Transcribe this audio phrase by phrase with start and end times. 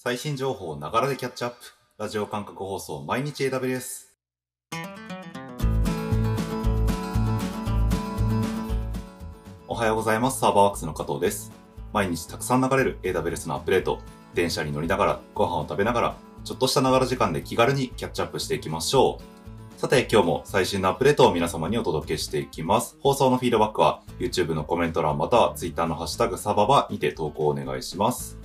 [0.00, 1.56] 最新情報をながらでキャッチアップ。
[1.98, 4.04] ラジオ感覚放送毎日 AWS。
[9.66, 10.38] おはようございます。
[10.38, 11.50] サーバーワークスの加藤です。
[11.92, 13.98] 毎日たくさん流れる AWS のアップデート。
[14.34, 19.18] 電車に乗りながら、ご飯を食べながら、ちょっとしたながら時間で気軽にキャッチアップしていきましょ
[19.76, 19.80] う。
[19.80, 22.96] さて、今日も最新のアップデートを皆様にお届けしていきます。
[23.00, 28.37] 放送のフィードバックは YouTube のコメント欄または Twitter のハッシュタグサババにて投稿をお願いします。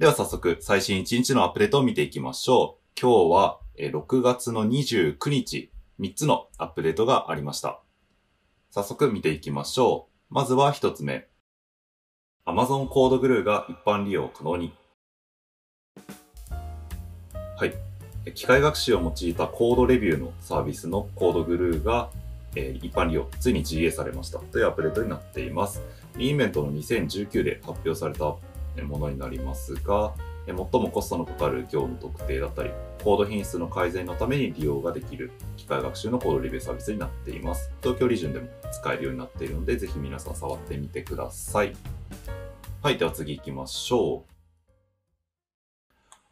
[0.00, 2.98] では早速、最新1日のアップデートを見ていきましょう。
[2.98, 7.82] 今日は6月の29日、3つのアップデートがありました。
[8.70, 10.34] 早速見ていきましょう。
[10.34, 11.28] まずは1つ目。
[12.46, 14.72] Amazon コードグルーが一般利用可能に。
[17.58, 17.74] はい。
[18.32, 22.08] 機械学習を用いたコードレビューのサービスのコードグルーが、
[22.56, 25.82] えー一般利用、ついに GA されましたというアップデートになっています。
[26.16, 28.34] インベントの2019で発表された
[28.82, 30.14] ものになりますが、
[30.46, 32.70] 最もコストのかかる業務特定だったり、
[33.04, 37.70] コード品質の改善のために利用ができる機械学習のコードレビューサービスになっています。
[37.82, 41.74] 東京リジョンでも使えるようになっているので、ぜひ皆さん触ってみてください。
[42.82, 44.30] はい、では次行きましょう。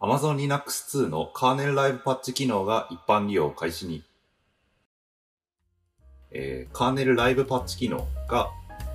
[0.00, 4.04] Amazon Linux 2のカーネルライブパッチ機能が一般利用開始に。
[6.30, 8.50] えーカーネルライブパッチ機能が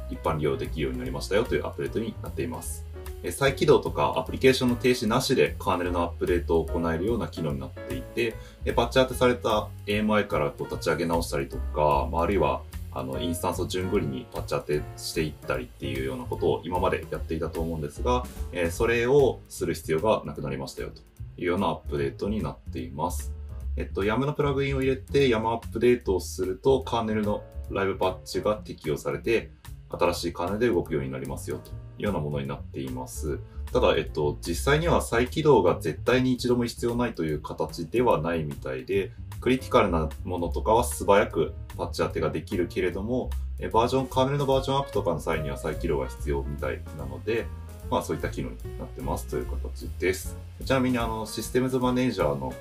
[0.10, 2.93] 一般利用できるようになりましたよというアップデートになっています。
[3.32, 8.36] 再起動とかアプリケーションの停止なしでカーネルのアップデートを行えるような機能になっていて、
[8.66, 12.62] えーパッチ当てされた AMI からこう立ち上げ直したりとか、あ、るいは
[12.96, 21.02] あのインスタンスを順繰りにパッチ当てしていったりっていうようなことを今までやっていたと思うんですが、えそれをする必要がなくなりましたよと
[21.38, 23.34] いうようなアップデートになっています。
[23.76, 29.50] えっと、YAM のプラグインを入れて YAM アップデートをすると、カーネルのライブパッチが適用されて、
[29.98, 33.40] 新しいカーネルで動くようになりますよというようなものになっています。
[33.72, 39.12] ただ、えっと、実際には再起動が絶対に一度も必要ないという形ではないみたいで、
[39.42, 47.46] クリティカルなものとかは素早くパッチ当てができるけれども、えバージョン、カーネルのバージョンアップとかの際には再起動が必要みたいなので、
[47.90, 50.38] まあそういった機能になってますという形です。
[50.64, 52.54] ちなみにあの、システムズマネージャーの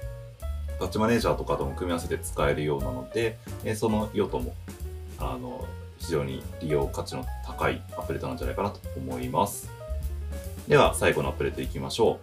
[0.79, 4.55] パッチマネージャーとかとも組み合わせて使えるようなので、えその用途も、
[5.19, 5.65] あの、
[6.03, 9.71] 非常に利用価値の高いアップデートなんじゃないかなと思います。
[10.69, 12.19] では、最後のアップデートいきましょ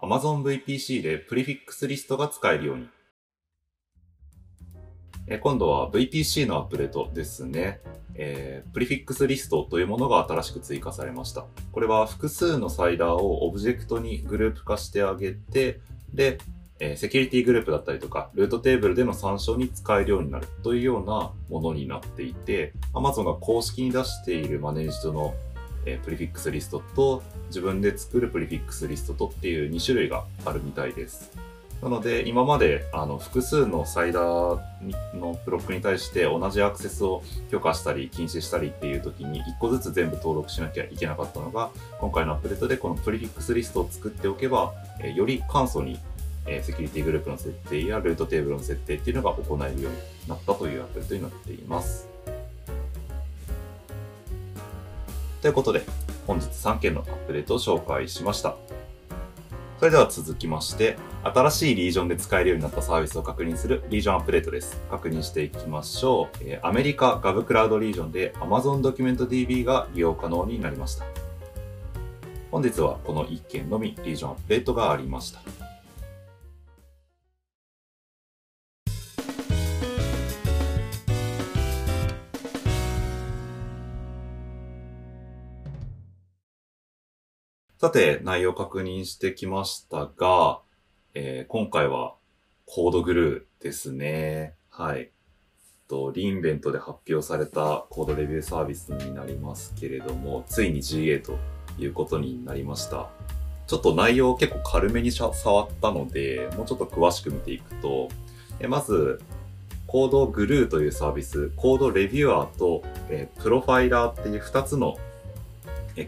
[0.00, 0.04] う。
[0.06, 2.88] Amazon VPC でプリフィックスリストが使えるように。
[5.40, 7.80] 今度は VPC のアップデートですね。
[8.14, 11.46] えープリフィックスリストというものが新しく追加されました。
[11.72, 15.80] これは複数の CIDR をオブジェクトにグループ化してあげて、
[16.12, 16.38] で、
[16.78, 25.34] えセキュリティグループだったりとか、ルートテーブルでの参照に使えるようになるというようなものになっていて、Amazon が公式に出しているマネージドの、
[25.86, 31.30] え prefix list と、自分で作る prefix list とっていう2種類があるみたいです。
[31.82, 34.58] なので、今まであの複数の CIDR
[35.14, 41.70] のブロックに対して同じアクセスを許可したり禁止したりっていう時に1個ずつ全部登録しなきゃいけなかったのが、
[42.00, 44.72] 今回のアップデートでこのプリフィックスリストを作っておけば、
[45.02, 45.98] えより簡素に、
[46.46, 49.98] えーセキュリティグループの設定やルートテーブルの設定っていうのが行えるように
[50.28, 52.08] なったというアップデートになっています。
[55.42, 55.82] ということで、
[56.26, 58.56] 本日3件のアップデートを紹介しました。
[59.78, 64.80] それでは続きまして、新しいリージョンで使えるようになったサービスを確認するリージョンアップデートです。
[64.90, 66.36] 確認していきましょう。
[66.40, 71.04] えーアメリカ Gov クラウドリージョンで Amazon ドキュメント DB が利用可能になりました。
[72.50, 75.40] 本日はこの1件のみリージョンアップデートがありました。
[87.78, 90.60] さて、内容確認してきましたが、
[91.12, 92.14] えー今回は
[92.64, 94.54] コードグルーですね。
[94.70, 95.10] はい。
[95.86, 101.36] と、リンベントで発表されたコードレビューサービスになりますけれども、ついに GA と
[101.78, 103.10] いうことになりました。
[103.66, 105.30] ちょっと内容を結構軽めに触
[105.64, 108.08] ったので、もうちょっと詳しく見ていくと、
[108.58, 109.20] えまず、
[109.86, 114.96] コードグルーというサービス、コードレビュアーと、えプロファイラーっていう2つの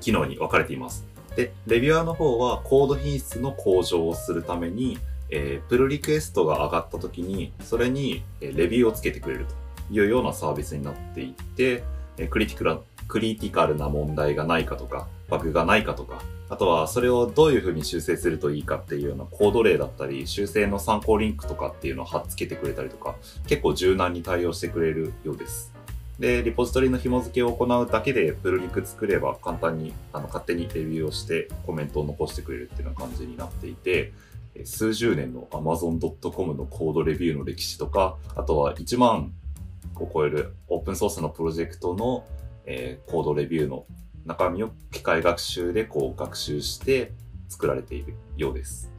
[0.01, 1.18] 機能に分かれています。
[1.39, 4.99] で、レビュアーの方はコード品質の向上をするために、
[5.31, 11.85] えープルリクエストが上がった時に、それにレビューをつけてくれるというようなサービスになっていて、
[12.17, 23.15] えクリティクラクリティカルな問題がないかとか、バグがないかとか、あとはそれをどういうふうに修正するといいかっていうようなコード例だったり、修正の参考リンクとかっていうのを貼っつけてくれたりとか、
[23.47, 25.78] 結構柔軟に対応してくれるようです。
[26.19, 34.13] で、リポジトリの紐付けを行うだけでプルリク作れば簡単にあの勝手にレビューをしてコメントを残してくれるっていうような感じになっていて、
[34.65, 39.33] 数十年の Amazon.com のコードレビューの歴史とか、あとは1万
[39.97, 42.27] を超えるオープンソースのプロジェクトの、
[42.67, 43.87] えー、コードレビューの
[44.27, 47.13] 中身を機械学習でこう学習して
[47.49, 48.98] 作られているようです。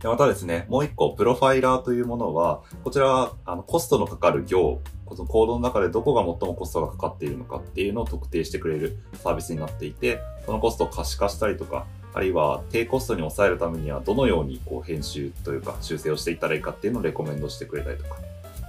[0.00, 18.16] でまたですね、もう一個、プロファイラーというものは、こちらは、あの、コストのかかる行、このコードの中でどこが最もコストがかかっているのかっていうのを特定してくれるサービスになっていて、そのコストを可視化したりとか、あるいは低コストに抑えるためにはどのようにこう編集というか修正をしていったらいいかっていうのをレコメンドしてくれたりとか、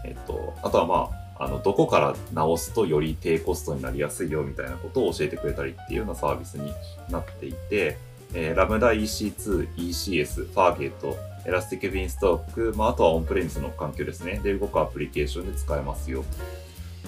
[0.05, 1.09] えっと、あとはま
[1.39, 6.73] あ、あの、どこから直すとより低コストになりやすいよみたいなことを教えてくれたりっていうようなサービスに
[7.09, 7.97] なっていて、
[8.33, 14.39] えー、 Lambda EC2、ECS、 Fargate、 Elastic Beanstalk、まあ、あとはオンプレミスの環境ですね。
[14.43, 16.23] で動くアプリケーションで使えますよ。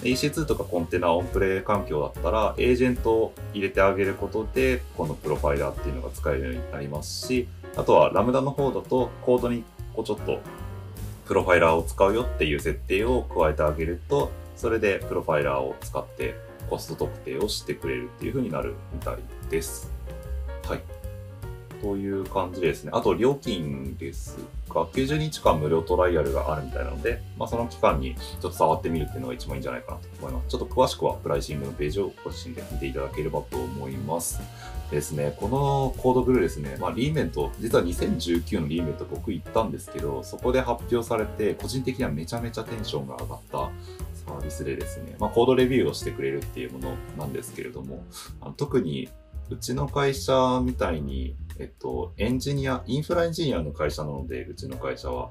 [0.02, 7.46] EC2 とかコンテナオンプレ環境だったら、エージェントを入れてあげることで、このプロファイラーっていうのが使えるようになりますし、
[7.76, 9.62] あとは Lambda の方だと、コードに
[9.94, 10.40] こうちょっと、
[11.26, 16.34] プロファイラーを使うよっていう設定を加えてあげると、それでプロファイラーを使って
[16.68, 19.18] コスト特定をしてくれるっていう風になるみたい
[19.50, 19.90] です。
[21.82, 22.92] という感じですね。
[22.94, 24.38] あと、料金です
[24.70, 30.48] が、90日間無料トライアルがあるみたいなので、まあ、その期間にちょっと触ってみるっていうのが一番いいんじゃないかなと思います。
[30.48, 34.40] ちょっと詳しくは pricing のページをご自身で見ていただければと思います。
[34.92, 43.70] ですね、この CodeGuru ですね、まあ、 re:Invent、実は2019の re:Invent 僕行ったんですけど、そこで発表されて、個人的にはめちゃめちゃテンションが上がった
[44.26, 48.04] サービスでですね、まあ、コードレビューをしてくれるっていうものなんですけれども、
[48.40, 49.08] あの特に
[49.52, 55.30] うちの会社みたいに、えっと、エンジニア、インフラエンジニアの会社なので、うちの会社は、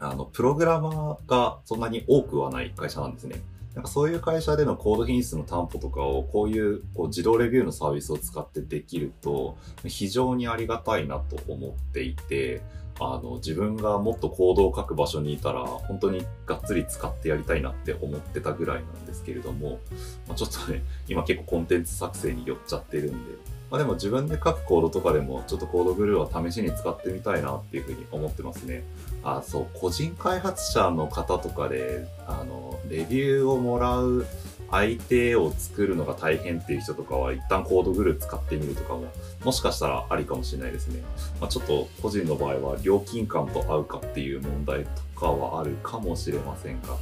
[0.00, 3.40] あの、プログラマーがそんなに多くはない会社なんですね。
[3.74, 9.56] なんかそういう会社でのコード品質の担保とかをこういうこう自動レビューのサービスを使ってできると
[9.86, 12.62] 非常にありがたいなと思っていて、
[13.00, 19.80] あの、自分がもっと行動を書く場所にいたら、本当にがっつり使ってやりたいなって思ってたぐらいなんですけれども、
[20.28, 28.82] まあ、ちょっとね、今結構コンテンツ作成に寄っちゃってるんで、まあでも自分で書くコードとかでも、ちょっとコードグルーは試しに使ってみたいなっていうふうに思ってますね。
[29.22, 34.26] あ、そう、個人開発者の方とかで、あの、レビューをもらう
[34.70, 39.12] 相手を作るのが大変っていう人とかは一旦コードグルー使ってみるとかも
[39.44, 41.02] もしかしたらありかもしれないですね。
[41.40, 46.96] まあ、ちょっと個人の場合は料金感と合うかっていう問題とかはあるかもしれませんが、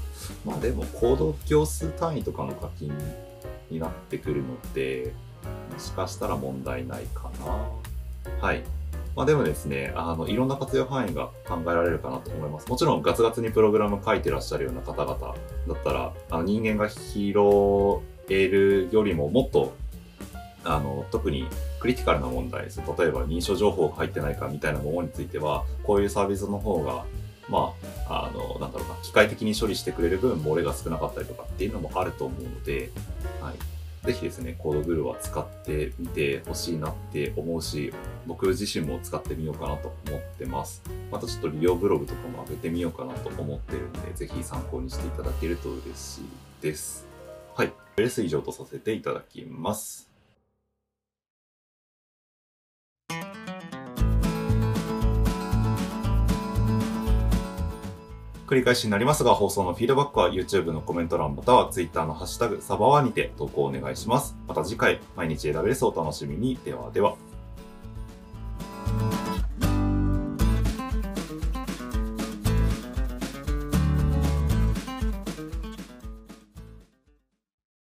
[0.45, 2.93] まあでもコード行数単位とかの課金
[3.71, 5.13] になってくるので、
[5.73, 8.41] もしかしたら問題ないかな。
[8.41, 8.65] はい。
[9.19, 12.69] まあでもですね、あの、いろんな活用範囲が考えられるかなと思います。
[12.69, 15.35] もちろんガツガツにプログラム書いてらっしゃるような方々だ
[15.75, 17.35] ったら、あの人間が拾
[18.29, 19.75] えるよりももっと、
[20.63, 21.49] あの、特に
[21.81, 22.81] クリティカルな問題です。
[22.81, 27.05] 例えば認証情報が入ってないかみたいなものについては、こういうサービスの方が
[27.49, 27.73] ま
[28.09, 32.93] あ、あの、なんだろうな、機械的に処理してくれる分、漏れが少なかったりとかっていうのもあると思うので、
[33.41, 33.78] はい。
[34.09, 37.93] ぜひですね、コードブルーは使ってみてほしいなって思うし、
[38.27, 40.83] 僕自身も使ってみようかなと思ってます。
[41.13, 46.23] またちょっと利用ブログとかも上げてみようかなと思ってるんで、ぜひ参考にしていただけると嬉しい
[46.63, 47.07] です。
[47.55, 47.73] はい。
[47.99, 50.08] レース以上とさせていただきます。
[58.49, 64.39] 繰り返しになりますが、放送のフィードバックは YouTube のコメント欄または Twitter のハッシュタグサバワにて投稿お願いします。
[64.49, 66.59] また次回、毎日 AWS をお楽しみに。
[66.65, 67.28] ではでは。